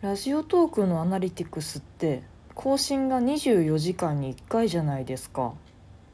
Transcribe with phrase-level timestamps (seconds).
[0.00, 2.22] ラジオトークのアナリティクスって
[2.54, 5.54] 更新が24時間に1回じゃないですか。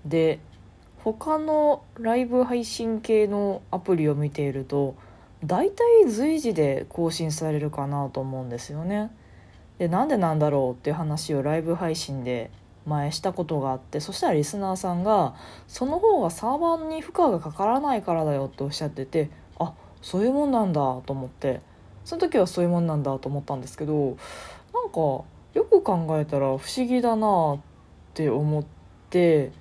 [0.06, 0.38] で
[1.04, 4.94] 他のライブ配信系のアプリを見ていると
[5.44, 9.10] 大体随時で更新されるかなと思うんですよね。
[9.76, 12.50] でなんでなんだろうっていう話をライブ配信で
[12.86, 15.34] 前したことがあってそしたらリスナーさんが
[15.68, 19.28] その方がサーバーに負荷がかからないからだよっておっしゃってて
[19.58, 21.60] あそういうもんなんだと思って
[22.04, 24.16] その時はそういうもんなんだと思ったんですけど
[24.72, 27.60] なんかよく考えたら不思議だなっ
[28.14, 28.64] て思っ
[29.10, 29.52] て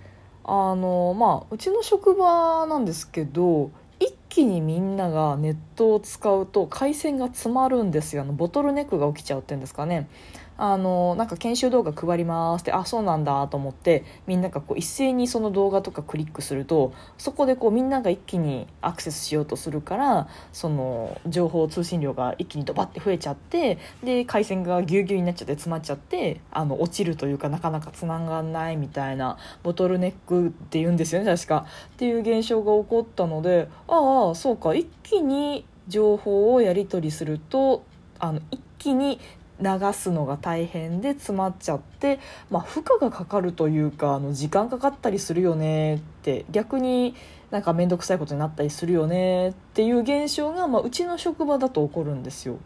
[0.43, 8.23] あのまあうちの職場なんですけど一気にみんながネットを使うと回線が詰まるんですよ。
[8.23, 10.09] あのボトルネックが起きちゃうっていうんですかね。
[10.57, 31.65] あのなんか研修動画配りますってあそうなんだと思ってみんながこう一斉にその動画とかクリックするとそこでこうみんなが一気にアクセスしようとするからその情報通信量が一気にドバッて増えちゃってで回線がぎゅうぎゅうになっちゃって詰まっちゃってあの落ちるというかなかなかつながんないみたいなボトルネックって言うんですよね確か。
[31.93, 37.83] っていう現象が起こったのでああそうか一気に情報をやり取りすると
[38.19, 39.19] あの一気に
[39.63, 42.19] 流すのが大変で詰まっちゃって、
[42.51, 47.15] まあ、負荷がかかるというかあの時間かかったりするよねって逆に
[47.49, 52.57] なんか面倒くさいことになったりするよねっていう現象が、まあ、うちの職場だと起こるんですよ。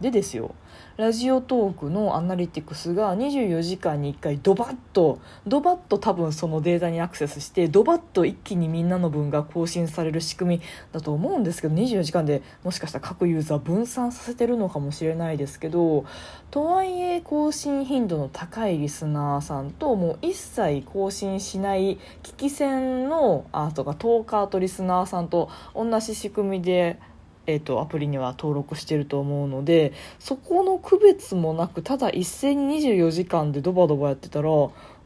[0.00, 0.54] でですよ。
[0.96, 16.04] ラジオトークのアナリティクスが24時間に1回ドバッとドバッと多分そのデータにアクセスしてドバッと一気にみんなの分が更新される仕組みだと思うんですけど24時間でもしかしたら各ユーザー分散させてるのかもしれないですけど
[16.50, 26.98] とはいえ更新頻度の高いリスナーさんともう一切更新しない聞き戦のあとかトーカーとリスナーさんと同じ仕組みで
[27.46, 34.48] えーと、アプリには登録してると思うのでそこの区別もなくただ一斉に24時間でドバドバやってたら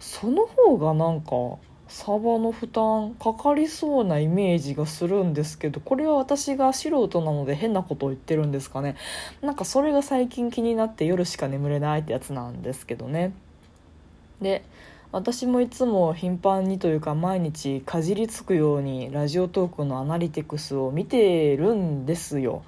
[0.00, 1.30] その方がなんか
[1.88, 8.96] サーバーの負担かかりそうなイメージがするんですけどこれは私が素人なので変なことを言ってるんですかね。
[9.42, 13.32] なんかそれが最近気になって夜しか眠れないってやつなんですけどね。
[14.40, 14.64] で
[15.14, 22.64] 私もいつも頻繁にというか毎日かじりつくようにラジオトークのアナリティクスを見てるんですよ。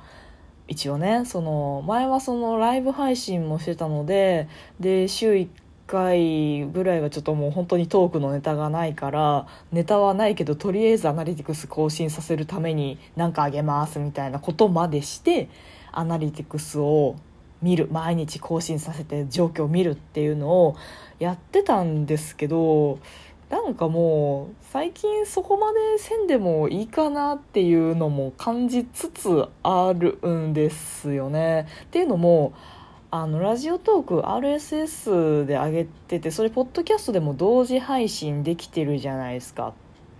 [0.69, 4.47] 一応ねその前はそのライブ配信もしてたので
[4.79, 5.49] で週1
[5.89, 15.49] 回ぐらいはちょっともう本当にトークのネタがないからネタはないけどとりあえずアナリティクス更新させるために何かあげますみたいなことまでして
[15.91, 17.17] アナリティクスを
[17.63, 20.77] 見る毎日更新させて状況を見るっていうのを
[21.19, 22.99] やってたんですけど
[23.49, 31.69] なんかもう最近そこまでせんでもいいかなっていうのも感じつつあるんですよね。
[31.85, 32.53] っていうのも
[33.13, 39.75] あのラジオトーク RSS で上げててそれポッドキャストでも同時配信できてるじゃないですか。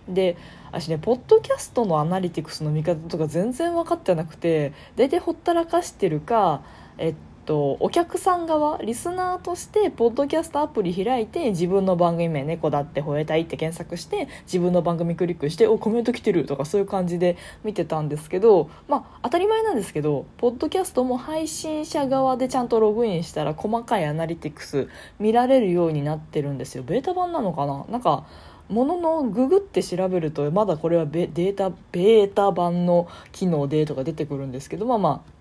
[0.07, 0.37] で
[0.71, 6.61] 私ねポッドキャストのアナリティクスの見方とか全然分かってなくて大体ほったらかしてるか
[6.97, 7.15] えっ
[7.45, 26.83] と、お客さん側リスナーとしてポッドキャストアプリ開いて自分の番組名「猫だって吠えたい」って検索して自分の番組クリックして「おコメント来てる」とかそういう感じで見てたんですけどまあ当たり前なんですけどポッドキャストも配信者側でちゃんとログインしたら細かいアナリティクス見られるようになってるんですよ。
[26.83, 27.85] ベータ版なのかな？
[27.89, 28.25] なんか
[28.67, 35.36] もののググって調べるとまだこれはベデータベータ版の機能でとか出てくるんですけどまあまあ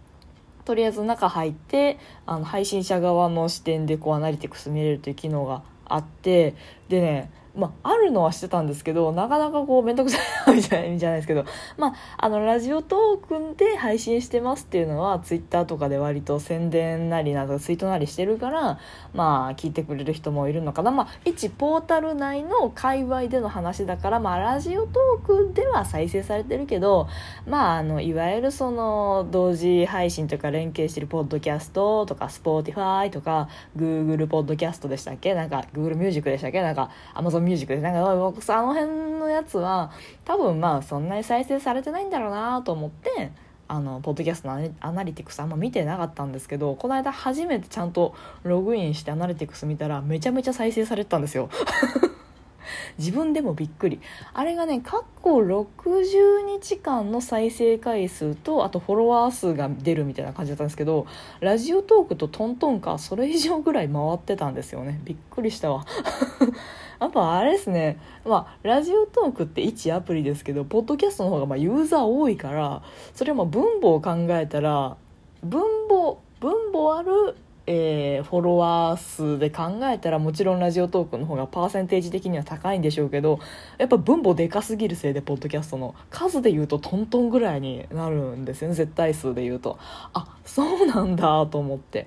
[0.66, 6.54] とりあえず中入ってあの配信者側の視点でこうアナリティクス見れるという機能があって
[6.88, 10.18] でねまあ、あるのはしてたんですけどなかなかこう面倒くさ
[10.52, 11.44] いみたいじゃないですけど、
[11.78, 18.78] まあ、あのラジオトークンで配信してますっていうのはツイッターとかで割と宣伝なりなどツイートなりしてるから
[19.14, 27.08] まあ聞いてくれる人もいるのかな、まあ、一ポータル内の界隈での話だから、まあ、ラジオトークでは再生されてるけど、
[27.46, 35.34] まあ、あのいわゆるその同時配信とか連携してるポッドキャストとかスポーティファイとかグーグルポッドキャストでしたっけ？
[35.34, 36.60] なんかグーグルミュージックでしたっけ？
[36.60, 39.92] なんかアマゾンミュージックでなんか僕あの辺のやつは
[40.24, 43.30] 多分まあそんなに再生されてないんだろうなと思って
[43.68, 51.48] あのポッドキャストのアナリティクスあんま見てなかったんですけどこの間初めてちゃんとログインしてアナリティクス見たらめちゃめちゃ再生されてたんですよ。
[52.98, 54.00] 自分でもびっくり。
[54.32, 61.06] あれがね過去60日間の再生回数とあとフォロワー数が出るみたいな感じだったんですけど
[61.40, 65.00] ラジオトークとトントンかそれ以上ぐらい回ってたんですよね。
[65.04, 65.84] びっくりしたわ。
[67.00, 67.98] やっぱあれですね。
[68.24, 72.82] まあラジオトークって一アプリですけどポッドキャストの方がまあユーザー多いから
[73.14, 74.96] それはまあ分母を考えたら
[75.42, 77.36] 分母分母ある
[77.68, 83.40] えーフォロワー数で考えたらもちろんラジオトークの方がパーセンテージ的には高いんでしょうけど
[83.78, 85.94] やっぱ分母でかすぎるせいでポッドキャストの。
[86.10, 88.74] 数で言うとトントンぐらいになるんですよね。
[88.74, 89.78] 絶対数で言うと。
[90.12, 92.06] あそうなんだと思って。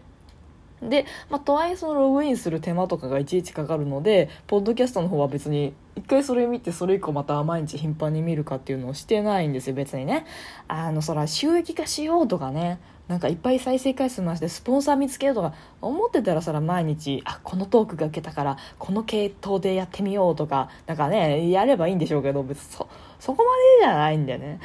[0.82, 10.26] で、まあ、とはいえそのログインする手間とかがいちいちかかるのでポッドキャストの方は別に一回それ見てそれ以降また毎日頻繁に見るかっていうのをしてないんですよ別にね。
[10.68, 12.80] あのそら収益化しようとかね
[13.10, 22.88] なんかいっぱい再生回数回してスポンサー見つけようとか思ってたらそら毎日あこのトークが受けたからこの系統でやってみようとかなんかねやればいいんでしょうけど別にそ
[23.20, 24.60] そこまでじゃないんだよね。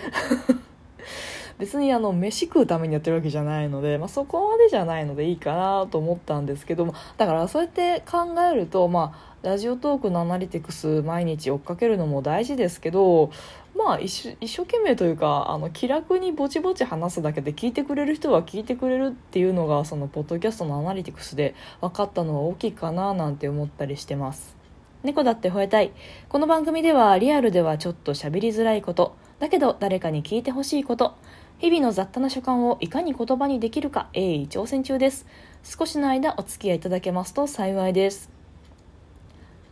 [1.58, 9.12] 別にあの飯食うためにやってるわけじゃないので、まあ、そこまでじゃないのでいいかなと思ったんですけどもだからそうやって考えると、ま
[9.42, 13.30] あ、ラジオトークのアナリティクス毎日追っかけるのも大事ですけど
[13.76, 24.56] まあ一生懸命というかあの気楽にぼちぼち話すだけで聞いてくれる人は聞いてくれるっていうのがそのポッドキャストのアナリティクスで分かったのは大きいかななんて思ったりしてます。
[25.02, 25.92] 猫だって吠えたい。
[26.28, 29.16] この番組ではリアルではちょっと喋りづらいこと。
[29.38, 31.14] だけど誰かに聞いてほしいこと。
[31.58, 35.26] 日々の雑多な所感をいかに言葉にできるか鋭意挑戦中です。
[35.62, 38.28] 少しの間お付き合いいただけますと幸いです。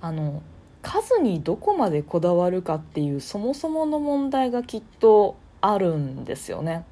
[0.00, 0.43] あの
[0.81, 6.84] 数にどこまでこだわるかっていうそもそもの問題がきっとあるんですよね。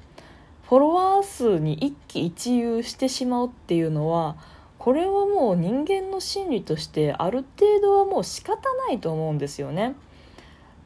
[0.63, 4.37] フォロワー数に一喜一憂してしまうっていうのは
[4.77, 9.95] これはもう人間の心理としてある程度はもう仕方ないと思うんですよね。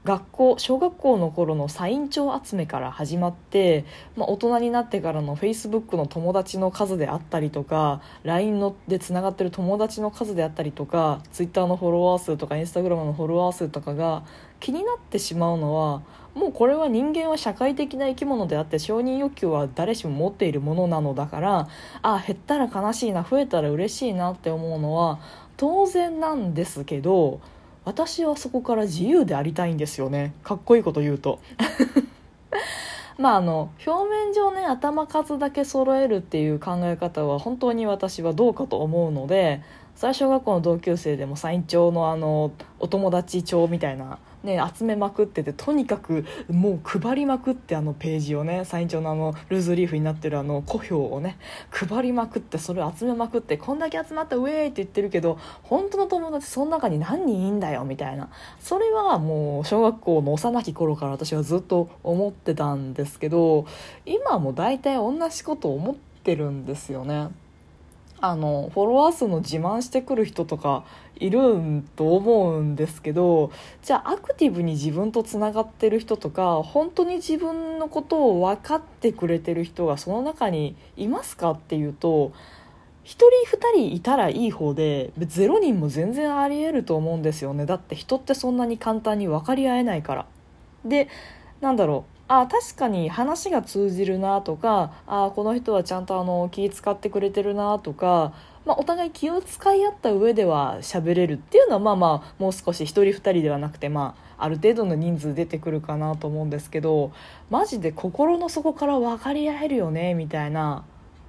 [0.05, 3.85] 学校小学校の頃のサイン帳集めから始まって、
[4.15, 14.23] まあ、大人になってからのフェイスブックの友達の数であったりとか LINE のでつながってる友達の数であったりとか Twitter のフォロワー数とか Instagram のフォロワー数とかが
[14.59, 16.03] 気になってしまうのは
[16.35, 21.67] もうこれは人間は社会的な生き物であって承認欲求は誰しも持っているものなのだから
[22.03, 25.19] あ減ったら悲しいな増えたら嬉しいなって思うのは
[25.57, 27.39] 当然なんですけど
[27.85, 30.33] 私はそこから自由でありたいんですよね。
[30.43, 31.39] かっこいいこと言うと。
[33.17, 39.61] まああの表面上ね頭数だけ揃えるっていう考え方は本当に私はどうかと思うので
[39.95, 51.37] 最小学校の同級生でも最長のあのお友達帳みたいな、ね、集めまくっててとにかくもう配りまくってあのページをねサイン帳のあのルーズリーフになってるあの小票をね
[51.71, 63.65] 配りまくってそれを集めまくってこんだけ集まったウェーイって言ってるけど本当の友達その中に何人いんだよみたいなそれはもう小学校の幼き頃から私はずっと思ってたんですけど
[64.05, 67.29] 今も大体同じこと思ってるんですよね。
[68.29, 70.85] あのフォロワー数の自慢してくる人とか
[71.15, 73.51] いると思うんですけど
[73.81, 82.33] じゃあアクティブに自分とつながってる人とか本当に自分のことを分かってくれてる人がその中にいますかっていうと
[83.05, 83.25] 1人
[83.57, 90.25] 2人いたらいい方で0人も全然ありえると思うんですよねだって人ってそんなに簡単に分かり合えないから。
[90.83, 91.07] で
[91.61, 98.33] なんだろうあ確かに話が通じるなとかあこの人はちゃんとあの気使ってくれてるなとか、
[98.65, 107.11] まあ、お互い気を使い合った上では喋れるっていうのはまあまあもう少し1人2人ではなくて、まあ、ある程度の人数出てくるかなと思うんですけど
[107.51, 110.83] マジで心の底から分かり合えるよねみたいな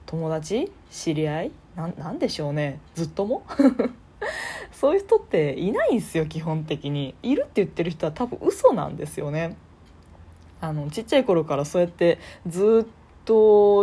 [0.06, 0.72] 友達？
[0.90, 1.50] 知り合い？
[1.74, 2.80] なんなんでしょうね。
[2.94, 3.42] ずっとも？
[4.72, 7.14] そういう人っていないんですよ基本的に。
[7.22, 9.56] いるって言ってる人は多分嘘なんですよね。
[10.66, 12.92] あのちっちゃい頃からそうやってずっ
[13.24, 13.34] と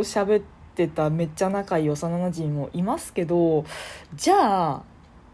[0.04, 0.44] 喋っ
[0.76, 3.66] てためっちゃ仲いい幼なじみもいますけど
[4.16, 4.84] じゃあ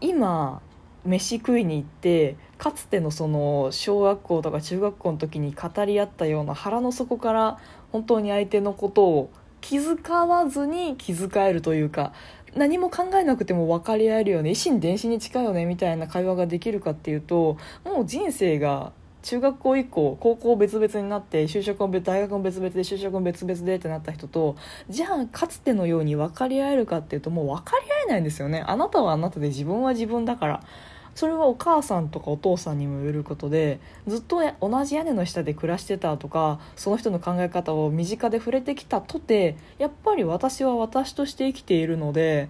[0.00, 0.62] 今
[1.04, 7.58] 飯食いに行ってかつてのその小学校とか中学校の時に語り合ったような腹の底から
[7.90, 9.30] 本当に相手のことを
[9.60, 12.12] 気遣わずに気遣えるというか
[12.54, 14.50] 何も考えなくても分かり合えるよね。
[14.50, 18.92] 一心伝心に近いよねみたいな会話ができるかっていうともう人生が
[19.22, 24.56] 中学校以降高校別々になって就職も大学も別々で就職も別々でってなった人と
[24.88, 28.64] じゃあかつてのように分かり合えるかっていうともう分かり合えないんですよね。
[28.66, 30.62] あなたはあなたで自分は自分だから。
[31.16, 42.48] それはお母さんとかお父さんにも言えることでずっと同じ屋根の下で暮らしてたとかその人の考え方を身近で触れてきたとてやっぱり私は私として生きているので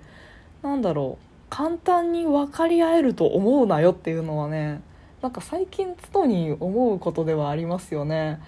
[0.62, 1.30] なんだろう。
[1.50, 4.82] 簡単に分かり合えると思うなよっていうのはね
[5.22, 8.40] なんか最近常に思うことではありますよね。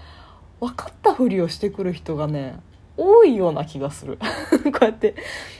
[0.60, 2.60] 分かったふりをしてくる人がね
[2.96, 4.18] 多いような気がする。
[4.72, 5.14] こうやって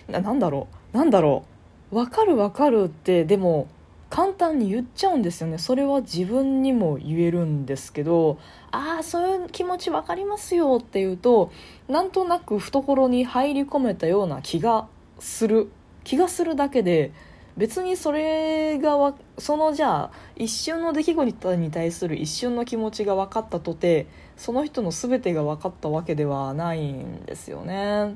[0.09, 0.97] なんだろう。
[0.97, 1.45] なんだろ
[1.91, 1.95] う。
[1.95, 3.67] 分かる分かるってでも
[4.09, 5.59] 簡単に言っちゃうんですよね。
[5.59, 8.39] それは自分にも言えるんですけど
[8.71, 11.51] ああそういう気持ち分かりますよっていうと
[11.89, 14.87] なんとなく懐に入り込めたような気が
[15.19, 15.71] する。
[16.05, 17.13] 気がするだけで
[17.57, 24.07] 別にそれがわそのじゃあ一瞬の出来事に対する一瞬の気持ちが分かったとて
[24.37, 28.15] その人の全てが分かったわけではないんですよね。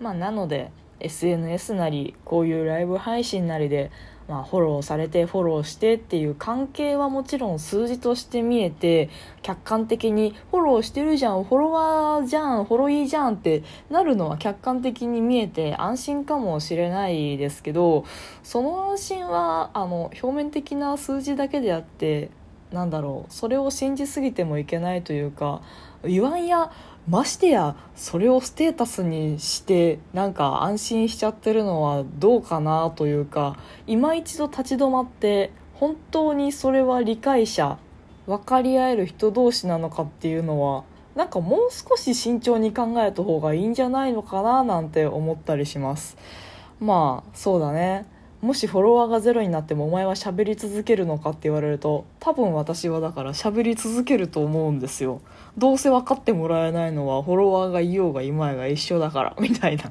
[0.00, 0.70] まあ、なので
[1.00, 3.90] SNS なりこういうライブ配信なりで
[4.28, 9.08] まあ、フォローされてフォローしてっていう関係はもちろん数字として見えて
[9.42, 18.04] 客観的にフォローしてるじゃんフォロワーじゃんフォロイーじゃんってなるのは客観的に見えて安心かもしれないですけど
[18.42, 22.30] その安心はあの表面的な数字だけであって
[22.72, 25.62] なんだろうそれを信じすぎてもいけないというか
[26.04, 26.72] 言わんや
[27.08, 37.78] ましてやそれをステータスにしてなんか安心しちゃってるのはどうかなというか今一度立ち止まって本当にそれは理解者
[38.26, 40.82] 分かり合える人同士なのかっていうのは
[41.14, 46.16] なんかもう少し慎重に考えた方がいいんじゃないのかななんて思ったりします。
[46.78, 48.04] まあそうだね。
[48.46, 55.20] もしフォロワーがゼロになってもお前は喋り続けるのかって言われると多分私はだから喋り続けると思うんですよ
[55.58, 59.90] どうせ分かってもらえないのはフォロワーがいようがいまいが一緒だから みたいな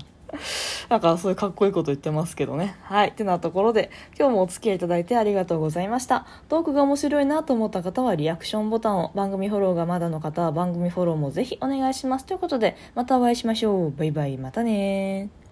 [0.90, 2.76] なんかそういうかっこいいこと言ってますけどね。
[2.84, 3.10] はい。
[3.10, 6.26] ってなところで、今日もお付き合いいただいてありがとうございました。
[6.50, 12.26] トークが面白いなと思った方はリアクションボタンを、番組フォローがまだの方は番組フォローもぜひお願いします。
[12.26, 13.92] ということで、またお会いしましょう。
[13.92, 15.45] バイバイ、またね